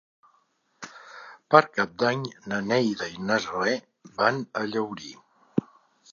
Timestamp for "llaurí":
4.71-5.13